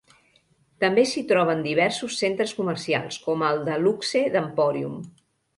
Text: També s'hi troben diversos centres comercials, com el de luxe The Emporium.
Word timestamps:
També 0.83 1.03
s'hi 1.11 1.23
troben 1.31 1.61
diversos 1.67 2.17
centres 2.23 2.55
comercials, 2.63 3.21
com 3.29 3.47
el 3.51 3.63
de 3.71 3.79
luxe 3.85 4.27
The 4.37 4.43
Emporium. 4.47 4.99